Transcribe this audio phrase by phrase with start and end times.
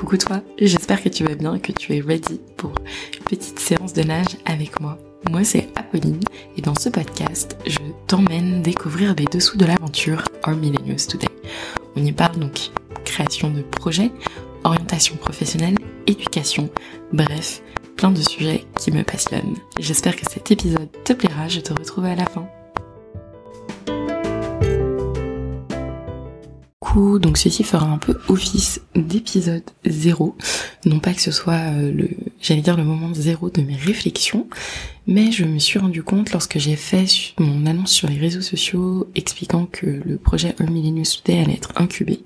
[0.00, 2.72] coucou toi, j'espère que tu vas bien, que tu es ready pour
[3.18, 4.96] une petite séance de nage avec moi.
[5.28, 6.20] Moi c'est Apolline
[6.56, 11.28] et dans ce podcast, je t'emmène découvrir les dessous de l'aventure Our Millennials Today.
[11.96, 12.70] On y parle donc
[13.04, 14.10] création de projets,
[14.64, 15.76] orientation professionnelle,
[16.06, 16.70] éducation,
[17.12, 17.62] bref,
[17.96, 19.56] plein de sujets qui me passionnent.
[19.78, 22.48] J'espère que cet épisode te plaira, je te retrouve à la fin.
[26.94, 30.36] Donc ceci fera un peu office d'épisode zéro.
[30.84, 32.08] Non pas que ce soit euh, le,
[32.40, 34.48] j'allais dire le moment zéro de mes réflexions,
[35.06, 37.06] mais je me suis rendu compte lorsque j'ai fait
[37.38, 41.72] mon annonce sur les réseaux sociaux expliquant que le projet Un Millennium Today allait être
[41.76, 42.20] incubé,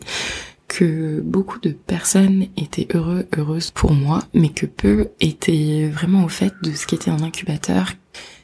[0.68, 6.28] que beaucoup de personnes étaient heureux, heureuses pour moi, mais que peu étaient vraiment au
[6.28, 7.92] fait de ce qu'était un incubateur.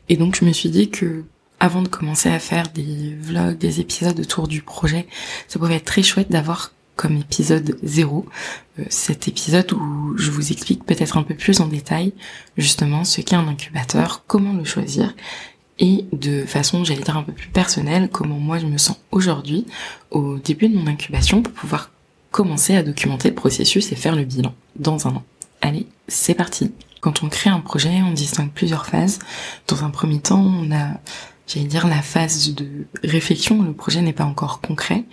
[0.08, 1.24] Et donc je me suis dit que
[1.60, 5.06] avant de commencer à faire des vlogs, des épisodes autour du projet,
[5.46, 8.26] ça pourrait être très chouette d'avoir comme épisode zéro
[8.78, 12.12] euh, cet épisode où je vous explique peut-être un peu plus en détail
[12.58, 15.14] justement ce qu'est un incubateur, comment le choisir
[15.80, 19.66] et de façon, j'allais dire un peu plus personnelle, comment moi je me sens aujourd'hui
[20.10, 21.90] au début de mon incubation pour pouvoir
[22.30, 25.24] commencer à documenter le processus et faire le bilan dans un an.
[25.62, 26.70] Allez, c'est parti.
[27.00, 29.20] Quand on crée un projet, on distingue plusieurs phases.
[29.68, 31.00] Dans un premier temps, on a
[31.50, 35.04] j'allais dire, la phase de réflexion, le projet n'est pas encore concret,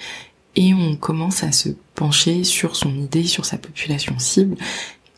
[0.56, 4.56] et on commence à se pencher sur son idée, sur sa population cible,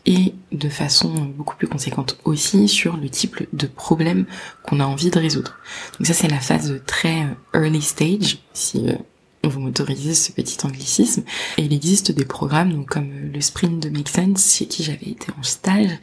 [0.06, 4.26] et de façon beaucoup plus conséquente aussi sur le type de problème
[4.64, 5.58] qu'on a envie de résoudre.
[5.98, 8.96] Donc ça c'est la phase très euh, early stage, si euh,
[9.44, 11.24] vous m'autorisez ce petit anglicisme.
[11.58, 14.84] Et il existe des programmes donc comme euh, le Sprint de Make Sense, chez qui
[14.84, 16.00] j'avais été en stage,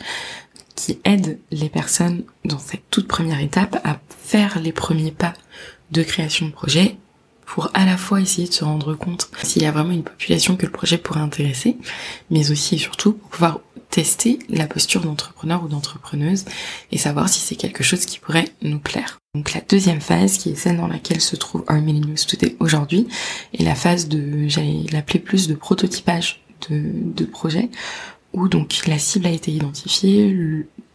[0.77, 5.35] qui aide les personnes dans cette toute première étape à faire les premiers pas
[5.91, 6.97] de création de projet
[7.47, 10.57] pour à la fois essayer de se rendre compte s'il y a vraiment une population
[10.57, 11.79] que le projet pourrait intéresser,
[12.31, 16.45] mais aussi et surtout pour pouvoir tester la posture d'entrepreneur ou d'entrepreneuse
[16.91, 19.19] et savoir si c'est quelque chose qui pourrait nous plaire.
[19.35, 23.07] Donc la deuxième phase, qui est celle dans laquelle se trouve Our News Today aujourd'hui,
[23.57, 27.71] est la phase de, j'allais l'appeler plus de prototypage de, de projet,
[28.37, 30.31] où donc la cible a été identifiée,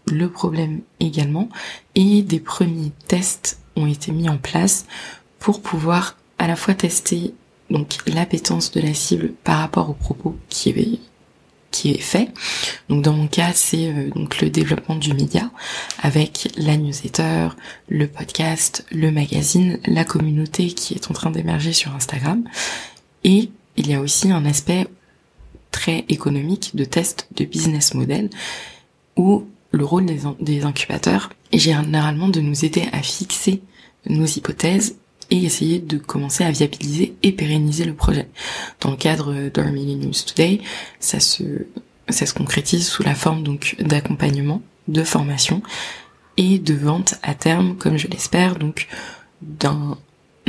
[0.06, 1.50] le, problème également,
[1.96, 4.85] et des premiers tests ont été mis en place
[5.40, 7.34] pour pouvoir à la fois tester
[7.69, 11.00] donc l'appétence de la cible par rapport au propos qui est
[11.72, 12.30] qui fait.
[12.90, 15.50] Donc dans mon cas, c'est euh, donc le développement du média
[16.01, 17.47] avec la newsletter,
[17.88, 22.44] le podcast, le magazine, la communauté qui est en train d'émerger sur Instagram.
[23.24, 24.85] Et il y a aussi un aspect
[25.72, 28.30] très économique de test de business model
[29.16, 30.06] où le rôle
[30.40, 33.62] des, incubateurs est généralement de nous aider à fixer
[34.08, 34.98] nos hypothèses
[35.30, 38.28] et essayer de commencer à viabiliser et pérenniser le projet.
[38.81, 40.60] Dans le cadre d'Army News Today,
[41.00, 41.44] ça se,
[42.10, 45.62] ça se concrétise sous la forme donc d'accompagnement, de formation
[46.36, 48.88] et de vente à terme, comme je l'espère, donc
[49.42, 49.98] d'un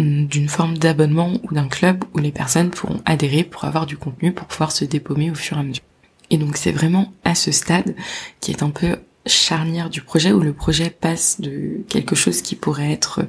[0.02, 4.32] d'une forme d'abonnement ou d'un club où les personnes pourront adhérer pour avoir du contenu
[4.32, 5.82] pour pouvoir se dépaumer au fur et à mesure.
[6.30, 7.94] Et donc c'est vraiment à ce stade
[8.40, 8.96] qui est un peu
[9.26, 13.20] charnière du projet où le projet passe de quelque chose qui pourrait être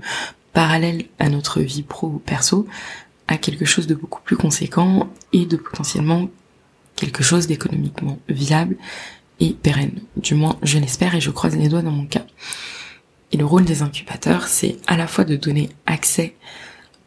[0.53, 2.67] parallèle à notre vie pro ou perso
[3.27, 6.29] à quelque chose de beaucoup plus conséquent et de potentiellement
[6.95, 8.77] quelque chose d'économiquement viable
[9.39, 9.99] et pérenne.
[10.17, 12.25] Du moins, je l'espère et je croise les doigts dans mon cas.
[13.33, 16.35] Et le rôle des incubateurs, c'est à la fois de donner accès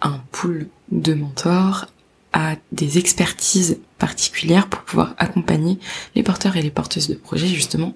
[0.00, 1.86] à un pool de mentors,
[2.32, 5.78] à des expertises particulières pour pouvoir accompagner
[6.16, 7.94] les porteurs et les porteuses de projets justement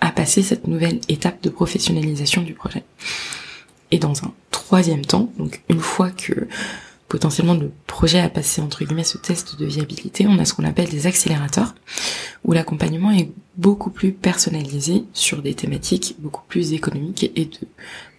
[0.00, 2.84] à passer cette nouvelle étape de professionnalisation du projet.
[3.90, 6.46] Et dans un troisième temps, donc une fois que
[7.12, 10.64] potentiellement le projet a passé entre guillemets ce test de viabilité, on a ce qu'on
[10.64, 11.74] appelle des accélérateurs,
[12.42, 17.68] où l'accompagnement est beaucoup plus personnalisé sur des thématiques beaucoup plus économiques et de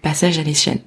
[0.03, 0.81] passage à l'échelle.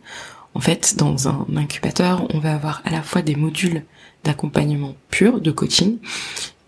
[0.54, 3.82] En fait, dans un incubateur, on va avoir à la fois des modules
[4.22, 5.98] d'accompagnement pur, de coaching,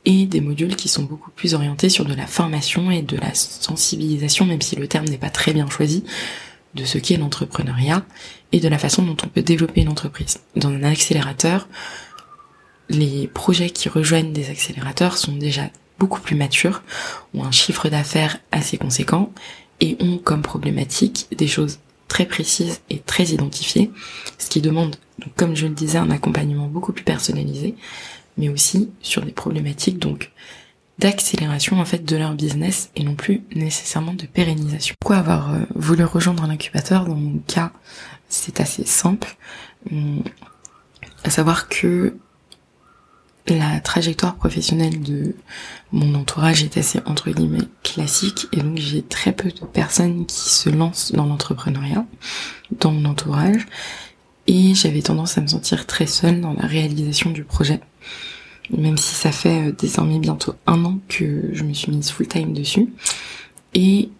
[0.06, 3.32] et des modules qui sont beaucoup plus orientés sur de la formation et de la
[3.34, 6.02] sensibilisation, même si le terme n'est pas très bien choisi,
[6.74, 8.04] de ce qu'est l'entrepreneuriat
[8.52, 10.40] et de la façon dont on peut développer une entreprise.
[10.56, 11.68] Dans un accélérateur,
[12.88, 16.82] les projets qui rejoignent des accélérateurs sont déjà beaucoup plus matures,
[17.34, 19.32] ont un chiffre d'affaires assez conséquent
[19.80, 23.90] et ont comme problématique des choses très précises et très identifiées,
[24.38, 24.96] ce qui demande,
[25.36, 27.74] comme je le disais, un accompagnement beaucoup plus personnalisé,
[28.38, 30.30] mais aussi sur des problématiques donc
[30.98, 34.94] d'accélération en fait de leur business et non plus nécessairement de pérennisation.
[35.00, 37.72] Pourquoi avoir euh, voulu rejoindre un incubateur Dans mon cas,
[38.28, 39.36] c'est assez simple,
[39.90, 40.22] hum,
[41.24, 42.16] à savoir que
[43.46, 45.34] la trajectoire professionnelle de
[45.92, 50.50] mon entourage est assez entre guillemets classique et donc j'ai très peu de personnes qui
[50.50, 52.04] se lancent dans l'entrepreneuriat
[52.78, 53.66] dans mon entourage
[54.46, 57.80] et j'avais tendance à me sentir très seule dans la réalisation du projet
[58.76, 62.28] même si ça fait euh, désormais bientôt un an que je me suis mise full
[62.28, 62.88] time dessus
[63.74, 64.10] et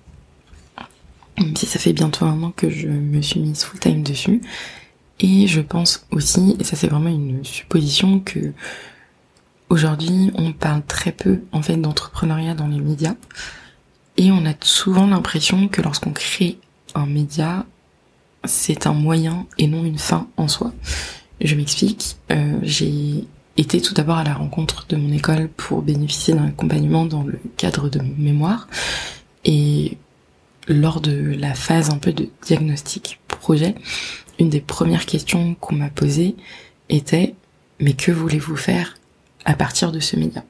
[1.39, 4.41] même si ça fait bientôt un an que je me suis mise full time dessus
[5.21, 8.53] et je pense aussi et ça c'est vraiment une supposition que
[9.71, 13.17] Aujourd'hui, on parle très peu en fait d'entrepreneuriat dans les médias
[14.17, 16.59] et on a souvent l'impression que lorsqu'on crée
[16.95, 17.67] un média,
[18.45, 20.73] c'est un moyen et non une fin en soi.
[21.43, 22.17] Je m'explique.
[22.31, 23.27] Euh, j'ai
[23.59, 27.39] été tout d'abord à la rencontre de mon école pour bénéficier d'un accompagnement dans le
[27.57, 28.69] cadre de mon mémoire
[29.45, 29.99] et
[30.69, 33.75] lors de la phase un peu de diagnostic projet,
[34.39, 36.37] une des premières questions qu'on m'a posées
[36.89, 37.35] était
[37.81, 38.95] mais que voulez-vous faire
[39.45, 40.45] à partir de ce média?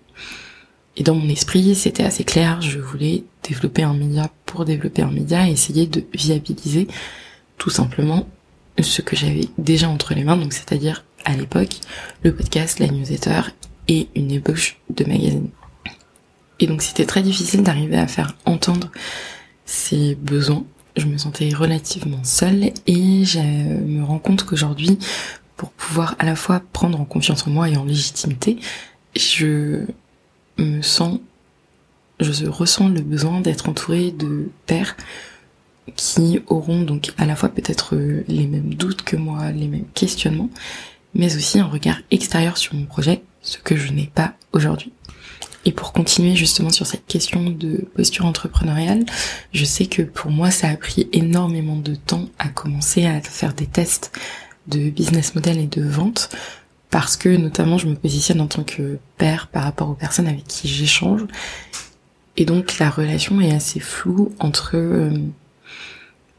[0.97, 5.11] Et dans mon esprit, c'était assez clair, je voulais développer un média pour développer un
[5.11, 6.89] média et essayer de viabiliser
[7.57, 8.27] tout simplement
[8.81, 11.77] ce que j'avais déjà entre les mains, donc c'est-à-dire à l'époque
[12.23, 13.41] le podcast, la newsletter
[13.89, 15.49] et une ébauche de magazine.
[16.61, 18.91] Et donc c'était très difficile d'arriver à faire entendre
[19.65, 20.65] ces besoins.
[20.97, 24.99] Je me sentais relativement seule et je me rends compte qu'aujourd'hui,
[25.57, 28.59] pour pouvoir à la fois prendre en confiance en moi et en légitimité,
[29.17, 29.85] je
[30.59, 31.21] me sens,
[32.21, 34.97] je ressens le besoin d'être entourée de pères
[35.97, 37.97] qui auront donc à la fois peut-être
[38.29, 40.51] les mêmes doutes que moi, les mêmes questionnements,
[41.19, 44.93] mais aussi un regard extérieur sur mon projet, ce que je n'ai pas aujourd'hui.
[45.65, 49.05] Et pour continuer justement sur cette question de posture entrepreneuriale,
[49.53, 53.53] je sais que pour moi ça a pris énormément de temps à commencer à faire
[53.53, 54.13] des tests
[54.69, 56.31] de business model et de vente
[56.91, 60.47] parce que notamment je me positionne en tant que père par rapport aux personnes avec
[60.47, 61.23] qui j'échange
[62.37, 65.11] et donc la relation est assez floue entre euh,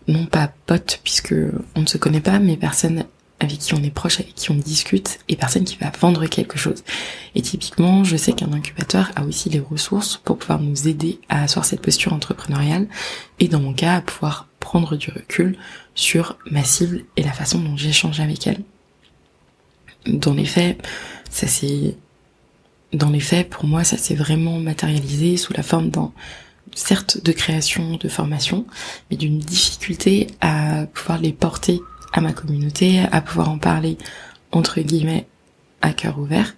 [0.08, 1.36] non pas potes puisque
[1.76, 3.06] on ne se connaît pas mais personnes
[3.39, 6.57] avec qui on est proche, avec qui on discute et personne qui va vendre quelque
[6.57, 6.83] chose.
[7.36, 11.44] Et typiquement, je sais qu'un incubateur a aussi les ressources pour pouvoir nous aider à
[11.44, 12.88] asseoir cette posture entrepreneuriale
[13.39, 15.57] et dans mon cas à pouvoir prendre du recul
[15.95, 18.62] sur ma cible et la façon dont j'échange avec elle
[20.06, 20.81] dans les faits,
[21.30, 21.95] ça s'est,
[22.94, 26.12] dans les faits, pour moi, ça s'est vraiment matérialisé sous la forme d'un,
[26.74, 28.65] certes, de création, de formation,
[29.09, 31.81] mais d'une difficulté à pouvoir les porter
[32.13, 33.97] à ma communauté, à pouvoir en parler,
[34.51, 35.27] entre guillemets,
[35.81, 36.56] à cœur ouvert,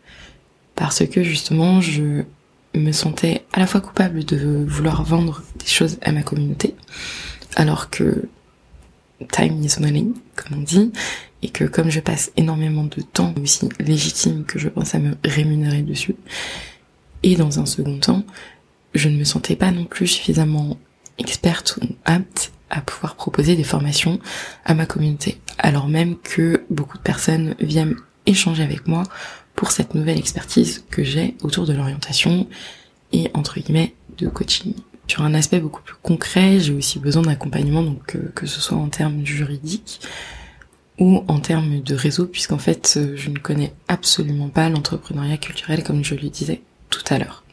[0.76, 2.24] parce que justement, je
[2.74, 6.76] me sentais à la fois coupable de vouloir vendre des choses à ma communauté,
[7.56, 8.30] alors que
[9.32, 10.92] time is money, comme on dit,
[11.44, 15.16] et que comme je passe énormément de temps aussi légitime que je pense à me
[15.26, 16.16] rémunérer dessus,
[17.24, 18.24] et dans un second temps,
[18.96, 20.78] je ne me sentais pas non plus suffisamment
[21.22, 24.20] experte ou apte à pouvoir proposer des formations
[24.66, 27.96] à ma communauté, alors même que beaucoup de personnes viennent
[28.26, 29.04] échanger avec moi
[29.56, 32.48] pour cette nouvelle expertise que j'ai autour de l'orientation
[33.12, 34.74] et entre guillemets de coaching.
[35.08, 37.84] Sur un aspect beaucoup plus concret, j'ai aussi besoin d'accompagnement,
[38.16, 40.00] euh, que ce soit en termes juridiques,
[41.00, 45.84] ou en termes de réseau, puisqu'en fait, euh, je ne connais absolument pas l'entrepreneuriat culturel
[45.84, 47.44] comme je le disais tout à l'heure.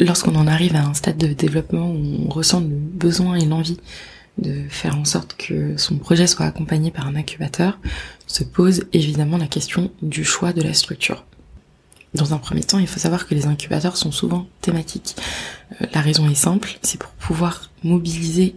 [0.00, 3.78] Lorsqu'on en arrive à un stade de développement où on ressent le besoin et l'envie
[4.38, 7.78] de faire en sorte que son projet soit accompagné par un incubateur,
[8.26, 11.24] se pose évidemment la question du choix de la structure.
[12.14, 15.16] Dans un premier temps, il faut savoir que les incubateurs sont souvent thématiques.
[15.80, 18.54] Euh, la raison est simple, c'est pour pouvoir mobiliser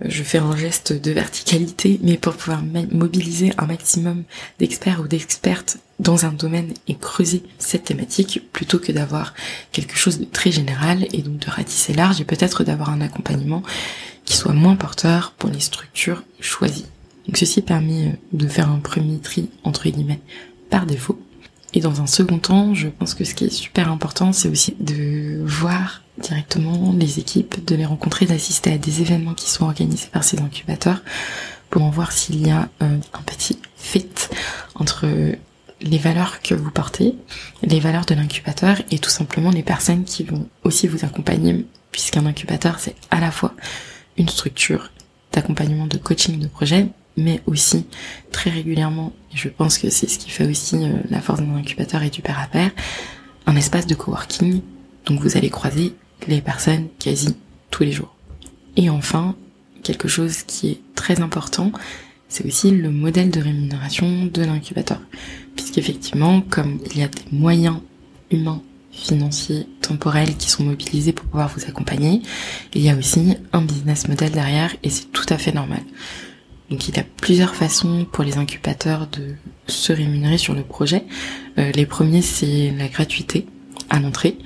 [0.00, 2.62] je fais un geste de verticalité, mais pour pouvoir
[2.92, 4.22] mobiliser un maximum
[4.58, 9.34] d'experts ou d'expertes dans un domaine et creuser cette thématique plutôt que d'avoir
[9.72, 13.62] quelque chose de très général et donc de ratisser large et peut-être d'avoir un accompagnement
[14.24, 16.86] qui soit moins porteur pour les structures choisies.
[17.26, 20.20] Donc ceci permet euh, de faire un premier tri entre guillemets
[20.70, 21.18] par défaut.
[21.74, 24.74] Et dans un second temps, je pense que ce qui est super important, c'est aussi
[24.80, 30.08] de voir directement les équipes, de les rencontrer, d'assister à des événements qui sont organisés
[30.12, 31.02] par ces incubateurs
[31.70, 34.08] pour en voir s'il y a euh, un petit fit
[34.74, 35.06] entre
[35.80, 37.14] les valeurs que vous portez,
[37.62, 42.26] les valeurs de l'incubateur et tout simplement les personnes qui vont aussi vous accompagner puisqu'un
[42.26, 43.54] incubateur c'est à la fois
[44.16, 44.90] une structure
[45.32, 47.86] d'accompagnement de coaching de projet mais aussi
[48.30, 51.56] très régulièrement, et je pense que c'est ce qui fait aussi euh, la force d'un
[51.56, 52.70] incubateur et du père à pair,
[53.46, 54.62] un espace de coworking,
[55.04, 55.94] donc vous allez croiser
[56.26, 57.36] les personnes quasi
[57.70, 58.14] tous les jours.
[58.76, 59.34] Et enfin,
[59.82, 61.72] quelque chose qui est très important,
[62.28, 65.00] c'est aussi le modèle de rémunération de l'incubateur.
[65.56, 67.78] Puisqu'effectivement, comme il y a des moyens
[68.30, 72.20] humains, financiers, temporels qui sont mobilisés pour pouvoir vous accompagner,
[72.74, 75.82] il y a aussi un business model derrière et c'est tout à fait normal.
[76.70, 79.34] Donc il y a plusieurs façons pour les incubateurs de
[79.66, 81.04] se rémunérer sur le projet.
[81.58, 83.46] Euh, les premiers c'est la gratuité
[83.88, 84.36] à l'entrée.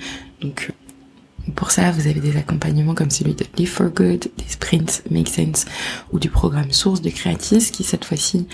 [1.62, 5.28] Pour ça, vous avez des accompagnements comme celui de Live for Good, des sprints Make
[5.28, 5.64] Sense
[6.10, 8.48] ou du programme Source de Creatis qui cette fois-ci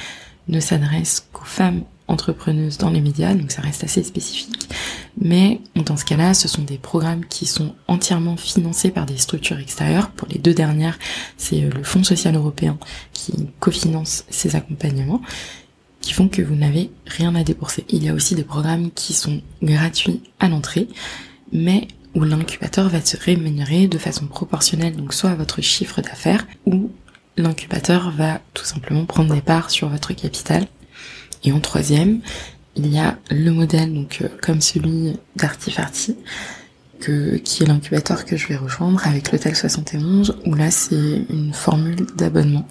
[0.48, 4.68] ne s'adresse qu'aux femmes entrepreneuses dans les médias, donc ça reste assez spécifique.
[5.18, 9.58] Mais dans ce cas-là, ce sont des programmes qui sont entièrement financés par des structures
[9.58, 10.10] extérieures.
[10.10, 10.98] Pour les deux dernières,
[11.38, 12.76] c'est euh, le Fonds social européen
[13.14, 15.22] qui cofinance ces accompagnements
[16.02, 17.86] qui font que vous n'avez rien à débourser.
[17.88, 20.88] Il y a aussi des programmes qui sont gratuits à l'entrée,
[21.52, 26.46] mais où l'incubateur va se rémunérer de façon proportionnelle, donc soit à votre chiffre d'affaires,
[26.66, 26.90] ou
[27.36, 30.66] l'incubateur va tout simplement prendre des parts sur votre capital.
[31.44, 32.20] Et en troisième,
[32.76, 36.16] il y a le modèle, donc euh, comme celui d'Artifarty,
[37.00, 41.52] que, qui est l'incubateur que je vais rejoindre avec l'hôtel 71, où là c'est une
[41.52, 42.66] formule d'abonnement,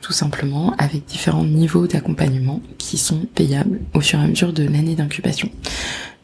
[0.00, 4.62] tout simplement, avec différents niveaux d'accompagnement qui sont payables au fur et à mesure de
[4.62, 5.50] l'année d'incubation.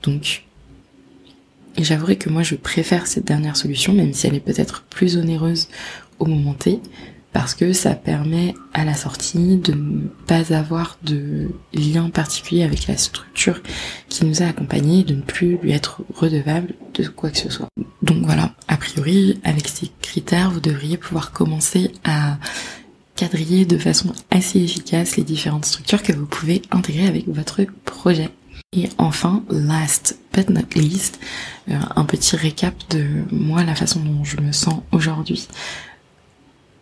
[0.03, 0.45] Donc
[1.77, 5.17] et j'avouerai que moi je préfère cette dernière solution, même si elle est peut-être plus
[5.17, 5.69] onéreuse
[6.19, 6.81] au moment T,
[7.33, 12.87] parce que ça permet à la sortie de ne pas avoir de lien particulier avec
[12.89, 13.61] la structure
[14.09, 17.69] qui nous a accompagnés, de ne plus lui être redevable de quoi que ce soit.
[18.03, 22.39] Donc voilà, a priori, avec ces critères, vous devriez pouvoir commencer à
[23.15, 28.31] quadriller de façon assez efficace les différentes structures que vous pouvez intégrer avec votre projet.
[28.73, 31.19] Et enfin, last but not least,
[31.69, 35.49] euh, un petit récap de moi, la façon dont je me sens aujourd'hui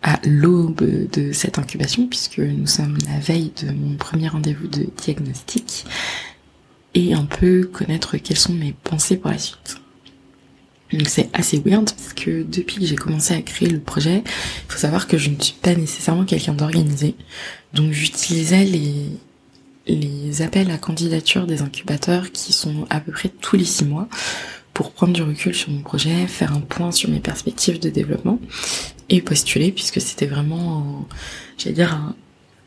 [0.03, 4.87] à l'aube de cette incubation, puisque nous sommes la veille de mon premier rendez-vous de
[4.99, 5.87] diagnostic,
[6.93, 9.81] et un peu connaître quelles sont mes pensées pour la suite.
[10.93, 14.73] Donc c'est assez weird parce que depuis que j'ai commencé à créer le projet, il
[14.73, 17.15] faut savoir que je ne suis pas nécessairement quelqu'un d'organisé.
[17.73, 19.07] Donc j'utilisais les,
[19.89, 24.09] les appels à candidature des incubateurs qui sont à peu près tous les six mois
[24.75, 28.39] pour prendre du recul sur mon projet, faire un point sur mes perspectives de développement
[29.09, 31.09] et postuler puisque c'était vraiment,
[31.57, 32.15] j'allais dire,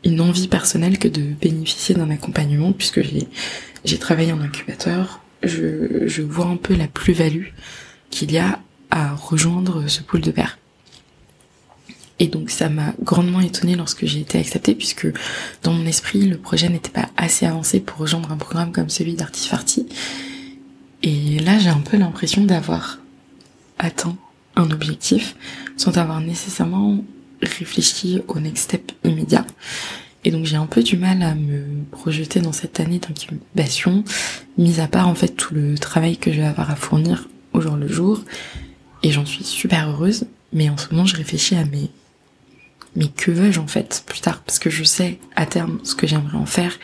[0.04, 3.00] une envie personnelle que de bénéficier d'un accompagnement puisque
[3.84, 7.46] j'ai, travaillé en incubateur, je, je vois un peu la plus-value
[8.10, 8.60] qu'il y a
[8.90, 10.58] à rejoindre ce pool de pairs.
[12.18, 15.08] Et donc ça m'a grandement étonnée lorsque j'ai été acceptée puisque
[15.62, 19.14] dans mon esprit le projet n'était pas assez avancé pour rejoindre un programme comme celui
[19.14, 19.86] d'Artifarty.
[21.02, 22.98] Et là j'ai un peu l'impression d'avoir
[23.78, 24.16] atteint
[24.56, 25.36] un objectif
[25.76, 27.02] sans avoir nécessairement
[27.42, 29.44] réfléchi au next step immédiat.
[30.24, 34.04] Et donc j'ai un peu du mal à me projeter dans cette année d'incubation,
[34.56, 37.60] mis à part en fait tout le travail que je vais avoir à fournir au
[37.60, 38.22] jour le jour.
[39.02, 41.90] Et j'en suis super heureuse, mais en ce moment je réfléchis à mes
[42.96, 44.42] mais que veux-je en fait plus tard?
[44.42, 46.78] Parce que je sais à terme ce que j'aimerais en faire,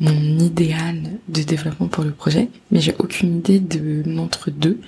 [0.00, 4.80] mon idéal de développement pour le projet, mais j'ai aucune idée de l'entre-deux.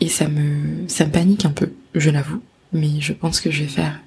[0.00, 2.42] Et ça me, ça me panique un peu, je l'avoue.
[2.72, 4.00] Mais je pense que je vais faire,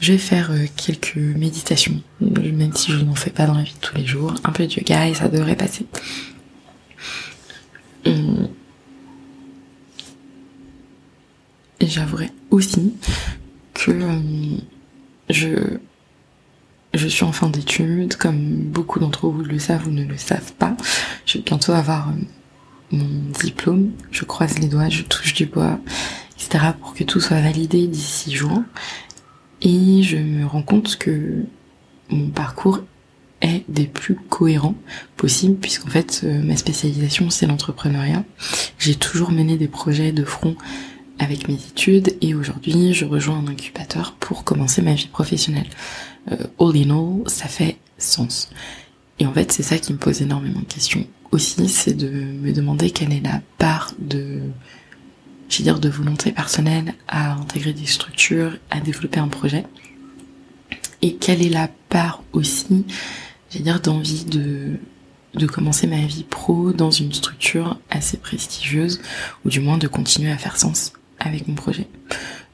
[0.00, 3.74] je vais faire euh, quelques méditations, même si je n'en fais pas dans la vie
[3.74, 5.84] de tous les jours, un peu de yoga et ça devrait passer.
[11.80, 12.94] J'avouerai aussi
[13.92, 14.56] euh,
[15.30, 15.78] je
[16.94, 20.52] je suis en fin d'études, comme beaucoup d'entre vous le savent ou ne le savent
[20.54, 20.76] pas.
[21.26, 22.12] Je vais bientôt avoir euh,
[22.92, 23.08] mon
[23.42, 23.90] diplôme.
[24.12, 25.80] Je croise les doigts, je touche du bois,
[26.36, 26.66] etc.
[26.80, 28.64] pour que tout soit validé d'ici juin.
[29.60, 31.44] Et je me rends compte que
[32.10, 32.80] mon parcours
[33.40, 34.76] est des plus cohérents
[35.16, 38.24] possibles puisqu'en fait euh, ma spécialisation c'est l'entrepreneuriat.
[38.78, 40.56] J'ai toujours mené des projets de front
[41.18, 45.68] avec mes études et aujourd'hui je rejoins un incubateur pour commencer ma vie professionnelle.
[46.32, 48.50] Euh, all in all, ça fait sens.
[49.18, 52.52] Et en fait c'est ça qui me pose énormément de questions aussi, c'est de me
[52.52, 54.40] demander quelle est la part de,
[55.48, 59.64] j'ai dire, de volonté personnelle à intégrer des structures, à développer un projet.
[61.02, 62.86] Et quelle est la part aussi,
[63.50, 64.78] j'ai dire, d'envie de
[65.34, 69.00] de commencer ma vie pro dans une structure assez prestigieuse,
[69.44, 70.92] ou du moins de continuer à faire sens
[71.24, 71.86] avec mon projet.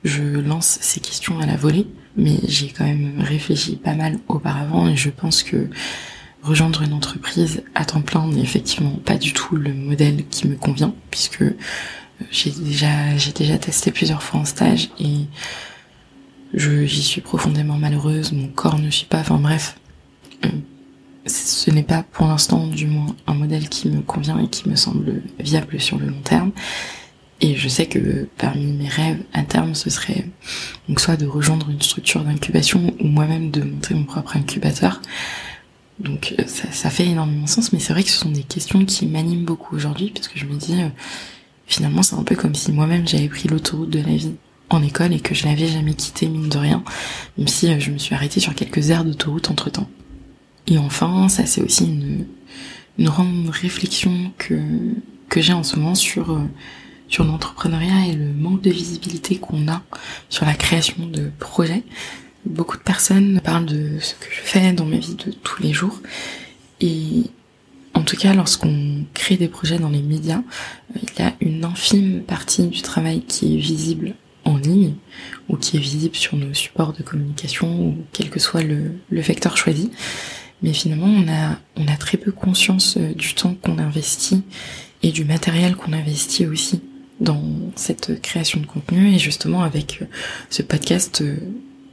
[0.04, 1.86] Je lance ces questions à la volée,
[2.16, 5.68] mais j'ai quand même réfléchi pas mal auparavant et je pense que
[6.42, 10.56] rejoindre une entreprise à temps plein n'est effectivement pas du tout le modèle qui me
[10.56, 11.54] convient puisque euh,
[12.30, 15.26] j'ai déjà testé plusieurs fois en stage et
[16.54, 19.76] j'y suis profondément malheureuse, mon corps ne suit pas, enfin bref.
[20.44, 20.48] Euh,
[21.26, 24.74] ce n'est pas pour l'instant du moins un modèle qui me convient et qui me
[24.74, 26.52] semble viable sur le long terme.
[27.42, 30.26] Et je sais que parmi mes rêves à terme, ce serait
[30.88, 35.00] donc soit de rejoindre une structure d'incubation ou moi-même de monter mon propre incubateur.
[35.98, 38.84] Donc euh, ça, ça fait énormément sens, mais c'est vrai que ce sont des questions
[38.84, 40.88] qui m'animent beaucoup aujourd'hui parce que je me dis euh,
[41.66, 44.34] finalement c'est un peu comme si moi-même j'avais pris l'autoroute de la vie
[44.70, 46.84] en école et que je l'avais jamais quitté mine de rien,
[47.38, 49.88] même si euh, je me suis arrêtée sur quelques aires d'autoroute entre temps.
[50.66, 52.26] Et enfin, ça c'est aussi une,
[52.98, 54.58] une grande réflexion que,
[55.28, 56.38] que j'ai en ce moment sur,
[57.10, 59.82] sur l'entrepreneuriat et le manque de visibilité qu'on a
[60.30, 61.82] sur la création de projets.
[62.46, 65.72] Beaucoup de personnes parlent de ce que je fais dans ma vie de tous les
[65.72, 66.00] jours.
[66.80, 67.24] Et
[67.92, 70.38] en tout cas, lorsqu'on crée des projets dans les médias,
[70.96, 74.14] euh, il y a une infime partie du travail qui est visible
[74.44, 74.94] en ligne
[75.48, 79.20] ou qui est visible sur nos supports de communication ou quel que soit le, le
[79.20, 79.90] vecteur choisi.
[80.62, 84.42] Mais finalement, on a, on a très peu conscience euh, du temps qu'on investit
[85.02, 86.80] et du matériel qu'on investit aussi
[87.20, 87.42] dans
[87.76, 89.14] cette création de contenu.
[89.14, 90.06] Et justement, avec euh,
[90.48, 91.36] ce podcast, euh,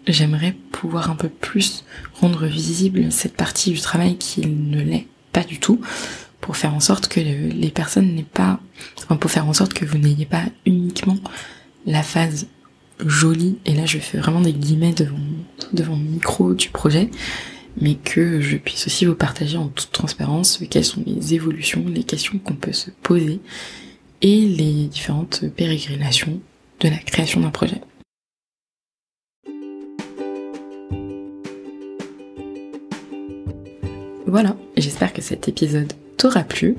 [0.07, 1.83] j'aimerais pouvoir un peu plus
[2.15, 5.81] rendre visible cette partie du travail qui ne l'est pas du tout
[6.41, 8.61] pour faire en sorte que les personnes n'aient pas,
[8.99, 11.17] enfin pour faire en sorte que vous n'ayez pas uniquement
[11.85, 12.47] la phase
[13.05, 15.19] jolie, et là je fais vraiment des guillemets devant,
[15.73, 17.09] devant le micro du projet,
[17.79, 22.03] mais que je puisse aussi vous partager en toute transparence quelles sont les évolutions, les
[22.03, 23.39] questions qu'on peut se poser
[24.21, 26.39] et les différentes pérégrinations
[26.79, 27.81] de la création d'un projet.
[34.25, 36.75] Voilà, j'espère que cet épisode t'aura plu.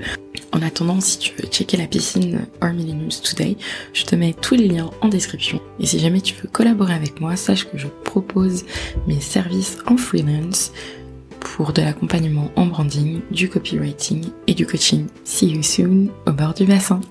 [0.51, 3.57] En attendant, si tu veux checker la piscine Army News Today,
[3.93, 5.59] je te mets tous les liens en description.
[5.79, 8.65] Et si jamais tu veux collaborer avec moi, sache que je propose
[9.07, 10.71] mes services en freelance
[11.39, 15.07] pour de l'accompagnement en branding, du copywriting et du coaching.
[15.23, 17.01] See you soon au bord du bassin.